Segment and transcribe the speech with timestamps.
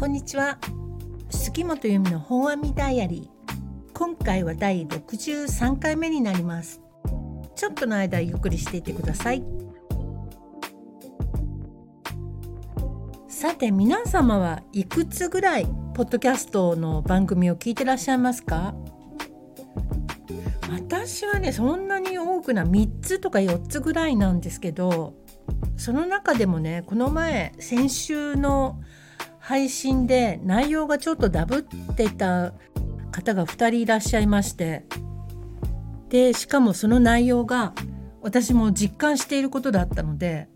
[0.00, 0.56] こんにちは。
[1.28, 3.92] 杉本由美の本阿弥ダイアリー。
[3.92, 6.80] 今回は第63回目になります。
[7.54, 9.44] ちょっとの間ゆっくりしていてください。
[13.28, 18.74] さて皆様はいくつぐらいポッドキャストの番組を聞いてらっしゃいますか？
[20.70, 25.12] 私はねそんなに多くな3つとか4つぐらいなんですけど
[25.76, 28.80] その中でもねこの前先週の
[29.50, 32.52] 配信で内容がちょっとダブってた
[33.10, 34.84] 方が2人いらっしゃいまして
[36.08, 37.74] でしかもその内容が
[38.22, 40.46] 私も実感していることだったので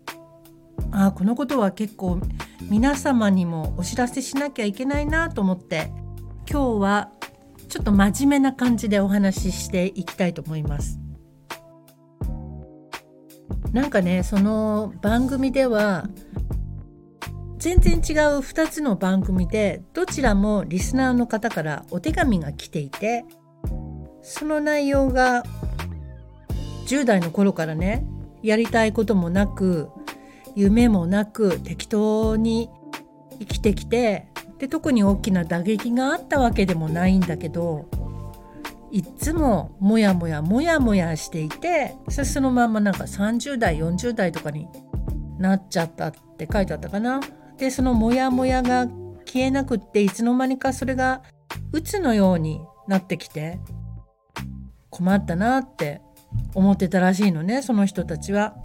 [0.93, 2.21] ああこのことは結構
[2.69, 5.91] 皆様にもお知らせしなきゃいけないなと思って
[6.49, 7.11] 今日は
[7.67, 10.99] ちょっと真面目な感じでお話ししていきたいと思います。
[13.73, 16.07] なんかねその番組では
[17.65, 18.01] 全然違う
[18.41, 23.25] 2つの番組でどちらもリスナーの方からお手紙が来ていて
[24.21, 25.43] その内容が
[26.85, 28.05] 10代の頃からね
[28.43, 29.89] やりたいこともなく
[30.55, 32.69] 夢もなく適当に
[33.39, 34.27] 生きてきて
[34.59, 37.89] で特に大きな打撃があったわけでもないんだけど
[38.91, 44.67] いっつもモヤモヤモヤモヤしていてそのまんまなんか30代40代とかに
[45.39, 47.19] なっちゃったって書いてあったかな。
[47.57, 48.87] でそのモヤモヤが
[49.25, 51.23] 消えなくっていつの間にかそれが
[51.71, 53.59] 鬱のようになってきて
[54.89, 56.01] 困ったなって
[56.53, 58.55] 思ってたらしいのねその人たちは。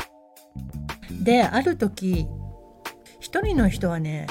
[1.23, 2.27] である時
[3.19, 4.27] 一人の人はね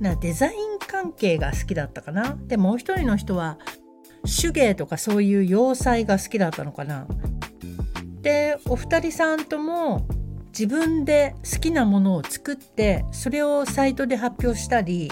[0.00, 3.58] なデザイン関係が好きだったかなでもう一人の人は
[4.24, 7.06] 手芸とかそういう要塞が好きだったのかな
[8.20, 10.06] でお二人さんとも
[10.50, 15.10] 自分で好きなものを作ってそれをサイトで発表したり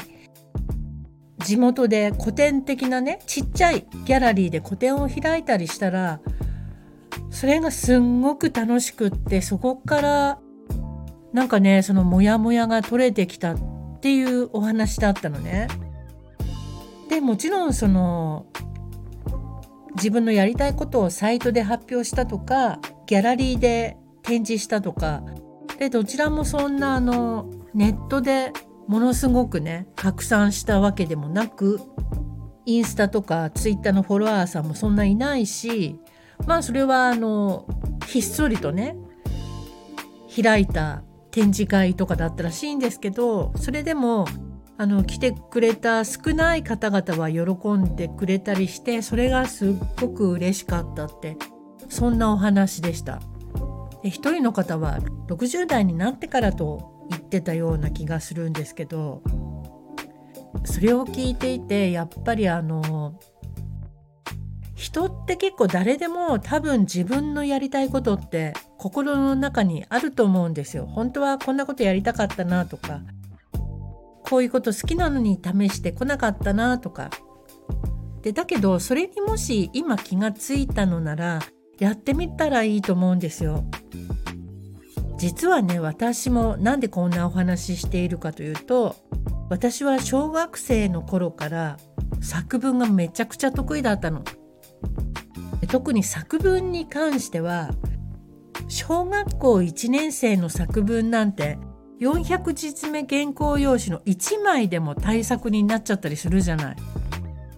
[1.39, 6.21] 地元で古典的なねちっちゃいギャラリーで個展を開いたりしたら
[7.31, 10.39] それがすんごく楽しくってそこから
[11.33, 15.69] なんかねそのモヤモヤが取れてきたっていうお話だったのね。
[17.09, 18.47] でもちろんその
[19.97, 23.97] 自分のやりたいことをサイトで発表したとかギャラリーで
[24.29, 25.23] 展示したとか
[25.79, 28.53] でどちらもそんなあのネットで
[28.87, 31.81] ものすごくね拡散したわけでもなく
[32.67, 35.99] インスタとかツイッターのフォロワーさんもそんないないし
[36.47, 37.67] まあそれはあの
[38.07, 38.97] ひっそりとね
[40.43, 44.27] 開いた展示会とかだったらしいんですけどそれでも
[44.77, 51.39] あの来てくれた少ない方々は喜んでくれたりしてそれがすっごく嬉しかったって
[51.89, 53.21] そんなお話でした。
[54.03, 54.99] で1人の方は
[55.29, 59.23] 60代になってからと言ってたような気がするんですけど
[60.65, 63.19] それを聞いていてやっぱりあの
[64.75, 70.87] 人って結構誰でも多分自分のやりたいことって心の中にあると思うんですよ。
[70.87, 73.01] 本当はこんなことやりたかったなとか
[74.23, 77.11] こういうこと好きなのに試してこなかったなとか
[78.23, 81.41] でだけどそれにもし今気がついたのなら
[81.79, 83.65] やってみたらいいと思うんですよ。
[85.19, 88.97] 実はね私もなんでこんなお話ししているかというと
[89.51, 91.77] 私は小学生の頃から
[92.21, 94.23] 作文がめちゃくちゃ得意だったの。
[95.69, 97.71] 特に作文に関しては
[98.69, 101.59] 小学校1年生の作文なんて
[102.01, 106.77] 400字目原稿用紙の1枚でも対策になっちゃったりするじゃない。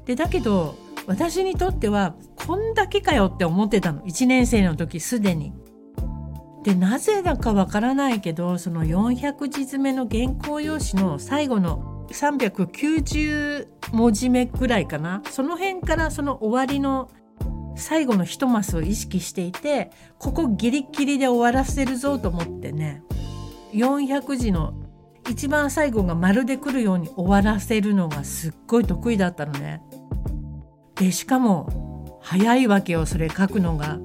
[0.06, 0.76] でだけど
[1.06, 5.52] 私にとってはこんだけかよって思ってたの1年生の時すでに。
[6.62, 17.10] でなぜだかわからないけどその400字詰めの原稿用紙の最後の390文字目ぐらいかなその辺からその終わりの
[17.76, 23.02] 最後の一マスを意識していてここギリギリで終わらせるぞと思ってね
[23.72, 24.74] 400字の
[25.28, 29.80] 一番最後が丸でくるように終わらせるのがすっごい得意だったのね。
[30.96, 33.98] でしかも早いわけよそれ書くのが。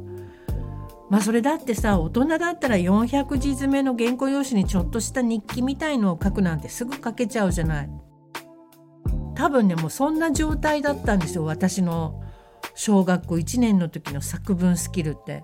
[1.09, 7.89] まあそれだってさ大人だったら400字詰めの原稿用紙にちょっとした日記みたいのを書くなんてすぐ書けちゃうじゃない。
[9.35, 12.23] 多分ねもうそんな状態だったんですよ私の
[12.73, 15.43] 小学校1年の時の作文スキルって。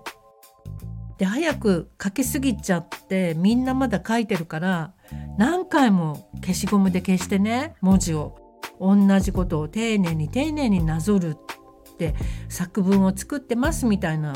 [1.18, 4.92] で早く書きすぎちゃってみんなまだ書いてるから
[5.38, 8.36] 何回も消しゴムで消してね文字を
[8.80, 12.14] 同じことを丁寧に丁寧になぞるって
[12.48, 14.34] 作文を作ってますみたいな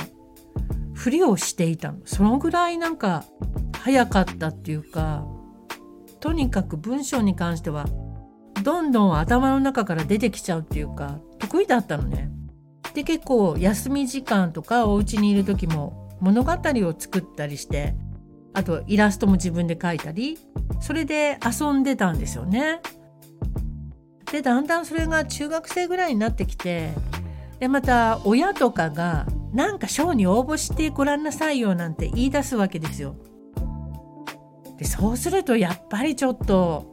[1.07, 3.25] ふりをしていたのそのぐらいなんか
[3.79, 5.25] 早かったっていうか
[6.19, 7.87] とにかく文章に関しては
[8.65, 12.33] どんどん頭の中から出てきちゃうっていうか得意だったのね。
[12.93, 17.95] で結構休み時間とかお家にいる時も物語を作ったりして
[18.53, 20.41] あとイラストも自分で描いたり
[20.81, 22.81] それで遊んでたんですよね。
[24.33, 26.91] でだんだんそれが中学生ぐらいになってきて
[27.61, 33.17] でまた親とかがなんか賞に応募してごらんなさいよなんて言い出すわけですよ。
[34.77, 36.93] でそうするとやっぱりちょっと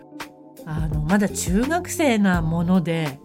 [0.65, 3.19] あのまだ中学生なもので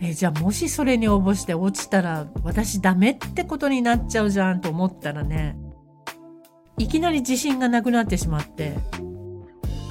[0.00, 5.56] えじゃあもしそれに応募して落ちたら私ダメってことになっちゃうじゃんと思ったらね
[6.76, 8.76] いきなり自信がなくなってしまって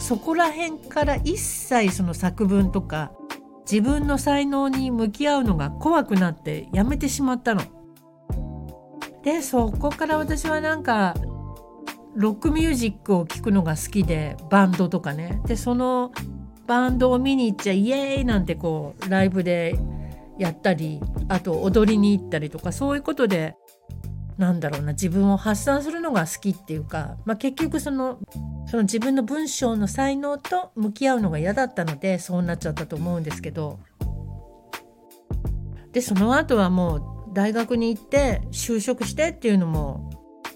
[0.01, 3.13] そこら辺から一切その作文とか
[3.61, 7.78] 自分の才能に向き合うのが怖くなってやめてしまったの。
[9.23, 11.15] でそこから私はなんか
[12.15, 15.41] ロックミュージックを聴くのが好きでバンドとかね。
[15.45, 16.11] でその
[16.67, 19.75] バンドを見に行っちゃイエーイなんてこうライブで
[20.37, 23.55] やったりあと踊りに行ったりとかそういうことで
[24.37, 28.19] なんだろうな自分を発散するのが好きっていうか、まあ、結局その
[28.67, 33.79] その自分の文章の才能と向き合うのが嫌だったのでそうなっちゃったと思うんですけど。
[35.91, 40.09] でその後はもう大学に行って就職してっていうのも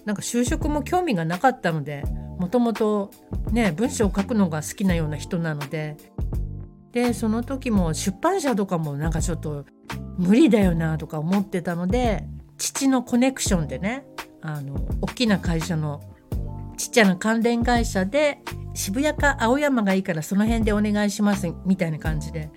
[0.04, 2.04] なんか就職も興味がなかったので
[2.38, 3.10] もともと
[3.52, 5.96] ね文章を書くのが好きなような人なので。
[6.94, 9.64] でその時も出版社とかもなんかちょっと
[10.16, 12.24] 無理だよなとか思ってたので
[12.56, 14.06] 父のコネクションでね
[14.42, 16.00] あの大きな会社の
[16.76, 18.38] ちっちゃな関連会社で
[18.74, 22.50] 渋谷か青山がいいからその辺でお願いしますみたいな感じで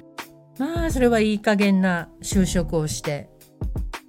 [0.60, 3.30] まあそれはいい加減な就職をして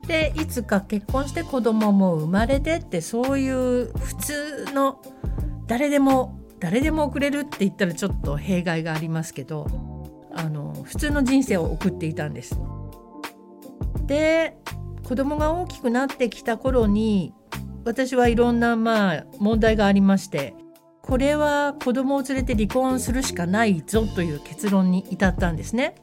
[0.08, 5.02] でいつか結婚して子供も生まれてってそういう普通の
[5.66, 9.66] 誰でも誰でも送れるって言ったらちょっと弊害がありますけど
[10.32, 12.58] あの普通の人生を送っていたんです。
[14.06, 14.56] で
[15.04, 17.34] 子供が大きくなってきた頃に
[17.84, 20.54] 私はいろんなまあ問題がありまして
[21.02, 25.94] これは子供を連れて離婚するしかないぞという結論に至ったんですね。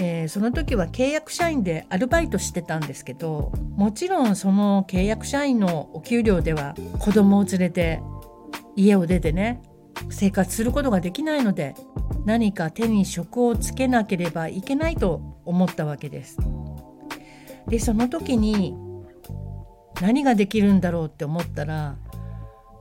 [0.00, 8.00] えー、その時は契約社員でアルバイトしてたんですけどもちろんその契約社員のお給料では子供を連れて
[8.74, 9.60] 家を出てね
[10.10, 11.74] 生活することができないので
[12.24, 16.38] 何か手に職をつけなければいけないと思ったわけです。
[17.68, 18.74] でその時に
[20.00, 21.96] 何ができるんだろうって思ったら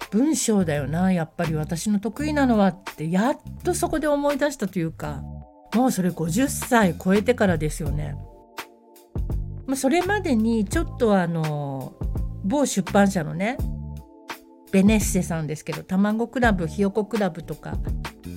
[0.10, 5.24] 文章だよなやっぱり私の得意なのはってやっとそこで思い出したというか
[5.76, 8.16] もうそれ50歳超えてからですよね。
[9.68, 11.94] まあ、それまでにちょっとあの
[12.44, 13.58] 某出版社のね
[14.72, 17.78] ベネッセさんですけど卵クラブひよこクラブとか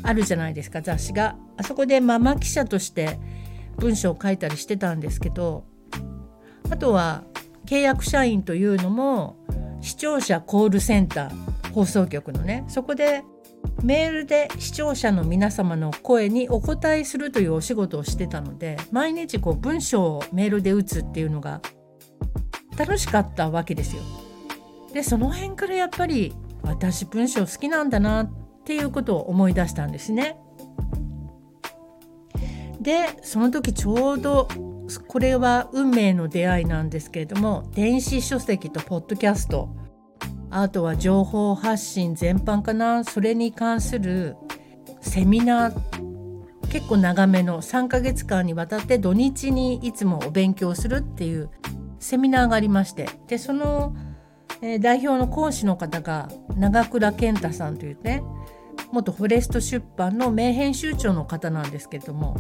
[0.03, 3.19] あるじゃないですか雑誌があそこでママ記者として
[3.79, 5.65] 文章を書いたりしてたんですけど
[6.71, 7.25] あとは
[7.67, 9.37] 契約社員というのも
[9.81, 13.23] 視聴者コールセンター放送局のねそこで
[13.82, 21.61] メールで視聴者の皆様の声にお答えするというお仕事をしてたので毎日こう文章をメールで打つっていうのが
[22.76, 24.03] 楽しかったわけですよ。
[24.93, 28.32] でその辺からやっぱり私文章好きなんだなっ
[28.65, 30.37] ていうことを思い出したんですね。
[32.81, 34.49] でその時ちょうど
[35.09, 39.69] これは運命の出会いなんですけれども電子書籍とポッドキャスト
[40.56, 43.02] あとは情報発信全般かな。
[43.02, 44.37] それに関する
[45.00, 45.80] セミナー。
[46.70, 47.61] 結構長めの。
[47.61, 51.50] 3ヶ月間にわたって土日にいつもお勉強するっていう。
[51.99, 53.08] セミナーがありまして。
[53.26, 53.96] でその、
[54.62, 58.23] え、代表の講師の方が長倉健太さんというね
[58.92, 62.37] 元フォレスト出版の名編集長の方なんですけども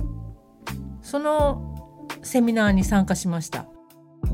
[1.02, 3.66] そのセミナーに参加しました。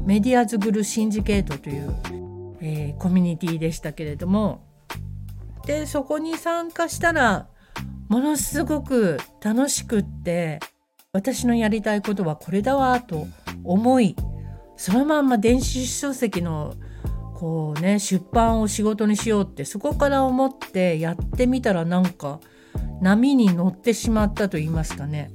[0.04, 2.29] メディアズグルシンジケートという、
[2.61, 4.67] えー、コミュニティでしたけれども。
[5.67, 7.47] でそこに参加したら
[8.09, 10.59] ものすごく楽しくって
[11.12, 13.26] 私のやりたいことはこれだわと
[13.62, 14.17] 思い
[14.76, 16.75] そのまんま電子書籍の
[17.35, 22.40] こうね出版を仕事にしようってそこから思ってやってみたらなんか
[23.00, 25.31] 波に乗ってしまったと言いますかね。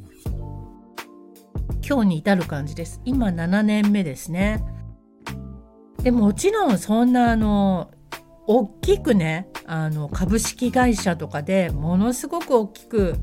[1.88, 3.02] 今日に至る感じです。
[3.06, 4.64] 今7年目ですね。
[6.06, 7.90] でもちろんそんなあの
[8.46, 13.16] 大きくねあの株式会社とかでものすごく大きく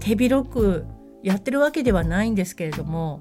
[0.00, 0.86] 手広く
[1.22, 3.20] やってるわけではないんですけれども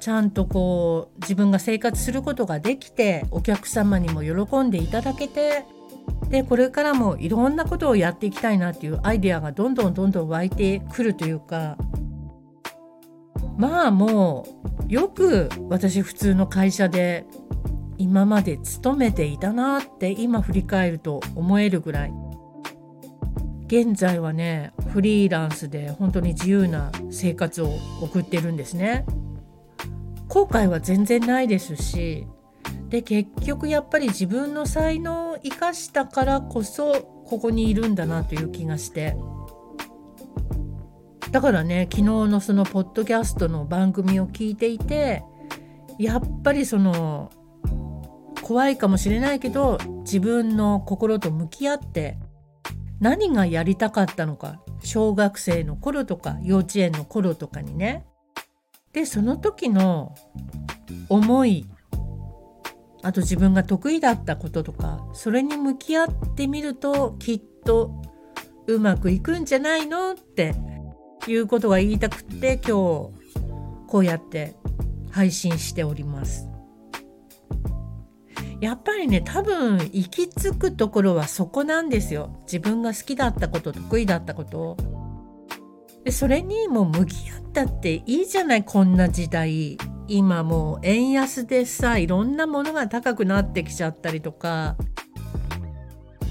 [0.00, 5.64] ちゃんとこう自分が生活することができてお客様にも喜んでいただけて
[6.28, 11.78] でこれからもいろんなことをやっていきたいなっていうアイデアがどんどんどんどん湧いてくるというか
[13.56, 17.24] まあもうよく私普通の会社で
[17.96, 22.12] 今まで勤めていたなって今振り返ると思えるぐらい。
[23.68, 27.70] 現在はねフリーランスで本当に自由な生活を
[28.02, 29.06] 送ってるんですね。
[30.28, 32.26] 後悔は全然ないですし
[32.90, 39.16] で結局やっぱり自分の才能を生かしたからこそここにいるんだなという気がして。
[41.32, 45.24] だからね昨日のそのポッドキャストの番組を聞いていて
[45.98, 47.32] やっぱりその
[48.42, 52.18] 怖いかもしれないけど自分の心と向き合って
[53.00, 58.06] 何がやりたかったのか小学生の頃とか幼稚園の頃とかにね。
[58.92, 60.14] でその時の
[61.08, 61.66] 思い
[63.02, 68.02] あと自分が得意だったこととかそれに向き合ってみるときっと
[68.66, 70.12] うまくいくんじゃないの？
[70.12, 70.54] って
[71.28, 72.72] いうことが言いたくて今日
[73.86, 74.56] こうやって
[75.10, 76.48] 配信しております。
[78.60, 82.40] やっぱりね多分行き着くところはそこなんですよ。
[82.44, 84.76] 自分が好きだったこと得意だったこと。
[86.04, 89.78] でそれにもう向き合ったっていいじゃないこんな時代。
[90.08, 94.76] 今もう円安でさいろんなものが高くなってきちゃったりとか。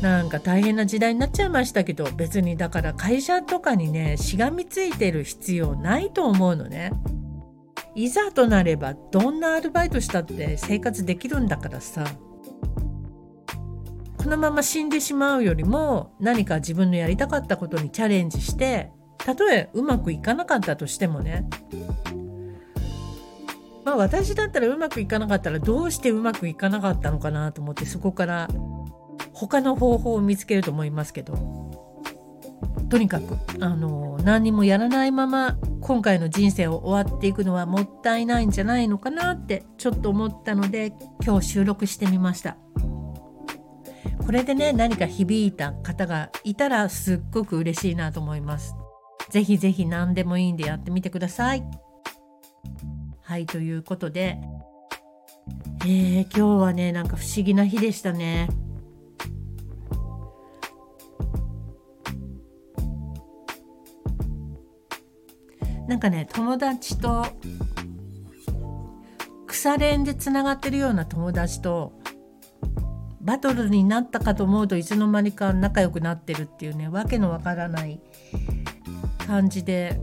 [0.01, 6.91] なんか大変な時代になっちゃいましたけど別にだから会社とかにねしがみついてる必要ないと思うのね。
[7.93, 12.05] いざとなればどんなアルバイトしたって生活できるんだからさ
[14.17, 21.45] このまま死んでしまうよりも何か自分のやりたかったことにチャレンジしてたとえうまくいかなかったとしてもね
[23.83, 28.47] まあ私だったらうまくいかなかったらどうしてうまくいかなかったのかなと思ってそこから
[29.47, 31.33] 他の方法を見つけると思いますけど
[32.89, 40.93] とにかくあの何にもやらないまま今回の人生を終わっていくのはもったいないんじゃないのかなってちょっと思ったので
[41.25, 42.57] 今日収録してみました。
[44.23, 48.75] これでね何か響いた方がいたらすっごく嬉しいなと思います。
[49.31, 51.63] ぜひぜひ何でもいいんでやってみてください。
[53.23, 54.39] はいということで、
[55.85, 58.49] えー、今日はねなんか不思議な日でしたね。
[65.91, 67.25] なんかね友達と
[69.45, 71.91] 腐れ縁でつながってるような友達と
[73.19, 77.99] バトルになったかと思うといつの間にか仲良くなってるっていうねわけのわからない
[79.27, 79.99] 感じで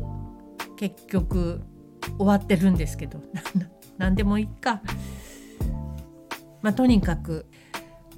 [0.76, 1.62] 結局
[2.18, 3.22] 終わってるんですけど
[3.96, 4.82] 何でもいいか。
[6.60, 7.46] まあ、とにかく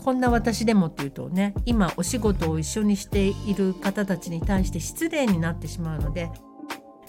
[0.03, 6.33] こんな私でもっていうとね今お仕事を一緒にしている方たちに対して失礼になってしまうので、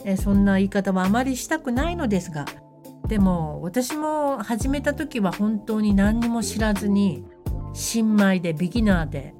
[0.04, 2.46] えそんな言い方はあまりしたくないのですが
[3.08, 7.26] でも私も始めた時は本当に何にも知らずに
[7.74, 9.34] 新米でビギナーで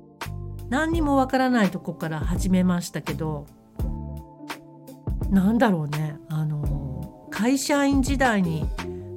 [0.70, 3.46] 何にもわからないとこから始めましたけど
[5.29, 8.67] なんだろうねあの会社員時代に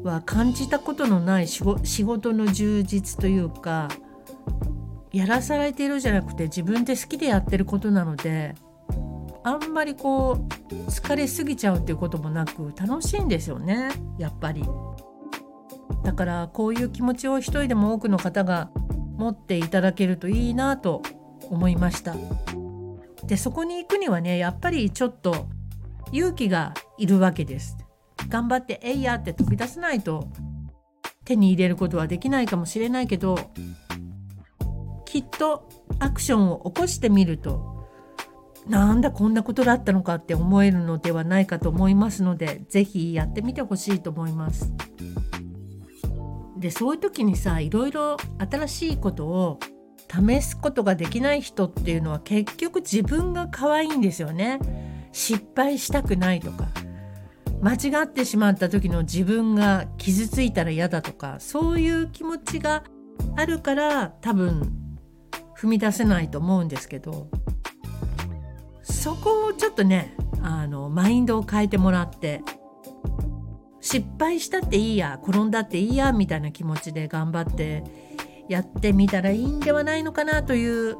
[0.04, 1.62] は感じたことのない仕
[2.04, 3.88] 事の充実というか
[5.12, 8.54] やらされているじゃなくて自分で好きでやってることなので
[9.44, 10.38] あんまりこ
[10.70, 14.64] う疲れすぎちゃうっていうこともなく楽しいんですよねやっぱり。
[16.02, 18.70] だからこういう気持ちを一人でも多くの方が
[19.16, 21.02] 持っていただけるといいなと
[21.50, 22.16] 思いました。
[23.24, 25.46] でそこに行くにはねやっぱりちょっと
[26.12, 27.76] 勇気がいるわけです。
[28.28, 30.28] 頑張って「えいや」って飛び出さないと
[31.24, 33.36] 手に入れることはできないかもしれないけど
[35.04, 37.73] きっとアクションを起こしてみると
[38.68, 44.72] なんだこんなことだったのかって思えるのではないかと思いますので是非やってみてほしいと思います。
[46.56, 49.58] でそういう時にさいろいろ新しいことを
[50.08, 54.60] 試すことができない人っていうのは結局自分が可愛いんですよね。
[55.12, 56.68] 失敗したくないとか
[57.62, 62.82] 間違ってしまった時の自分が傷ついたら嫌だとかそういう気持ちが
[63.36, 64.72] あるから多分
[65.56, 67.28] 踏み出せないと思うんですけど
[69.04, 72.40] そこをちょっとねあのマインドを変えてもらって
[73.82, 77.84] 失敗したっていいや転んだっていいやみたいな気持ちで頑張って
[78.48, 80.96] やってみたらいいんではないのかなという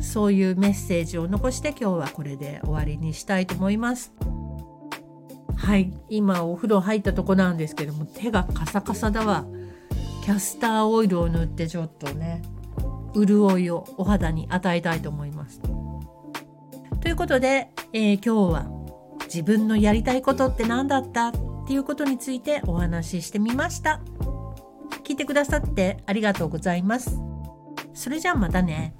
[0.00, 4.14] そういうメッセージを残して今日はこれで終わりにしたいと思います。
[5.56, 9.44] はい今お風呂入ったとこなんですけども手がカサカサだわ
[10.24, 12.40] キャスターオイルを塗ってちょっとね
[13.14, 15.60] 潤いをお肌に与えたいと思います。
[17.00, 18.80] ということで、えー、今日は
[19.24, 21.32] 自分のやりたいことって何だったっ
[21.66, 24.00] ていうことについてお話ししてみました。
[25.04, 27.18] 聞いてくださってありがとうございます。
[27.94, 28.94] それじゃあまたね。